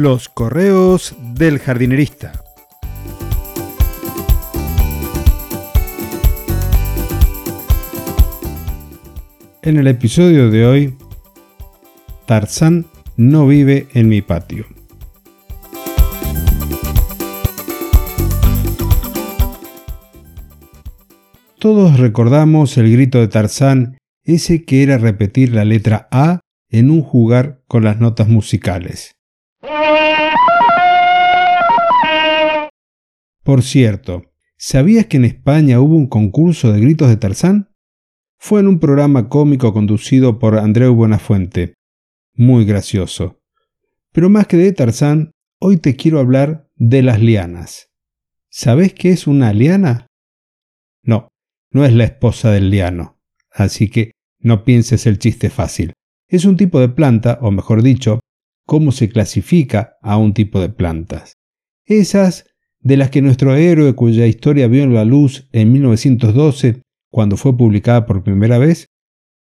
[0.00, 2.44] Los correos del jardinerista.
[9.60, 10.96] En el episodio de hoy,
[12.26, 12.86] Tarzán
[13.16, 14.66] no vive en mi patio.
[21.58, 26.38] Todos recordamos el grito de Tarzán, ese que era repetir la letra A
[26.70, 29.17] en un jugar con las notas musicales.
[33.42, 34.22] Por cierto,
[34.56, 37.70] ¿sabías que en España hubo un concurso de gritos de Tarzán?
[38.38, 41.74] Fue en un programa cómico conducido por Andreu Buenafuente.
[42.34, 43.40] Muy gracioso.
[44.12, 47.90] Pero más que de Tarzán, hoy te quiero hablar de las lianas.
[48.48, 50.06] ¿Sabes qué es una liana?
[51.02, 51.28] No,
[51.72, 53.18] no es la esposa del liano.
[53.50, 55.94] Así que no pienses el chiste fácil.
[56.28, 58.20] Es un tipo de planta, o mejor dicho,
[58.68, 61.38] cómo se clasifica a un tipo de plantas.
[61.86, 62.44] Esas
[62.80, 67.56] de las que nuestro héroe cuya historia vio en la luz en 1912, cuando fue
[67.56, 68.88] publicada por primera vez,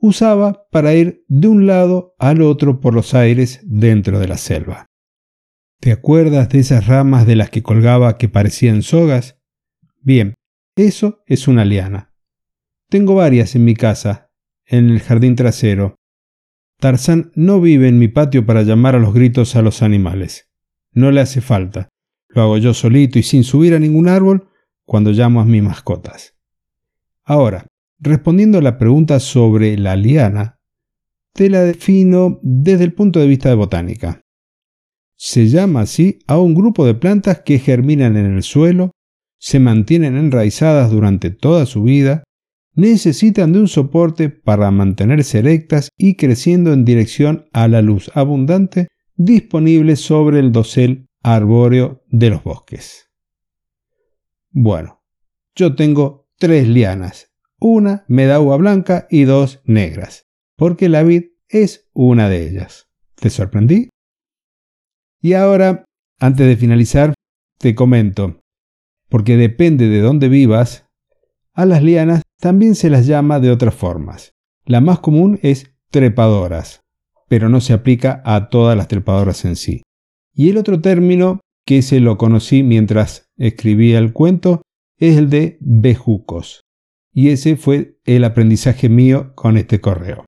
[0.00, 4.86] usaba para ir de un lado al otro por los aires dentro de la selva.
[5.78, 9.38] ¿Te acuerdas de esas ramas de las que colgaba que parecían sogas?
[10.00, 10.34] Bien,
[10.74, 12.12] eso es una liana.
[12.90, 14.32] Tengo varias en mi casa,
[14.66, 15.94] en el jardín trasero.
[16.78, 20.50] Tarzán no vive en mi patio para llamar a los gritos a los animales.
[20.92, 21.88] No le hace falta.
[22.28, 24.48] Lo hago yo solito y sin subir a ningún árbol
[24.84, 26.34] cuando llamo a mis mascotas.
[27.24, 27.66] Ahora,
[27.98, 30.58] respondiendo a la pregunta sobre la liana,
[31.32, 34.20] te la defino desde el punto de vista de botánica.
[35.16, 38.90] Se llama así a un grupo de plantas que germinan en el suelo
[39.44, 42.24] se mantienen enraizadas durante toda su vida,
[42.74, 48.88] necesitan de un soporte para mantenerse erectas y creciendo en dirección a la luz abundante
[49.16, 53.10] disponible sobre el dosel arbóreo de los bosques.
[54.50, 55.02] Bueno,
[55.54, 57.32] yo tengo tres lianas.
[57.60, 60.26] Una me da blanca y dos negras,
[60.56, 62.88] porque la vid es una de ellas.
[63.14, 63.88] ¿Te sorprendí?
[65.20, 65.84] Y ahora,
[66.18, 67.14] antes de finalizar,
[67.58, 68.40] te comento
[69.14, 70.88] porque depende de dónde vivas,
[71.52, 74.34] a las lianas también se las llama de otras formas.
[74.66, 76.82] La más común es trepadoras,
[77.26, 79.80] pero no se aplica a todas las trepadoras en sí.
[80.34, 84.60] Y el otro término que se lo conocí mientras escribía el cuento
[84.98, 86.60] es el de bejucos.
[87.14, 90.26] Y ese fue el aprendizaje mío con este correo.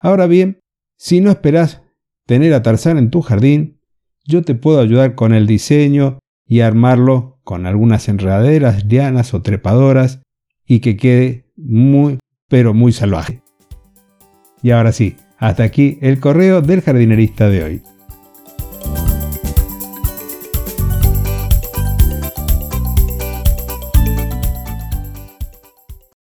[0.00, 0.58] Ahora bien,
[0.96, 1.82] si no esperás
[2.26, 3.78] tener a Tarzán en tu jardín,
[4.24, 10.22] yo te puedo ayudar con el diseño y armarlo con algunas enredaderas, lianas o trepadoras
[10.66, 12.18] y que quede muy,
[12.48, 13.42] pero muy salvaje.
[14.62, 17.82] Y ahora sí, hasta aquí el correo del jardinerista de hoy.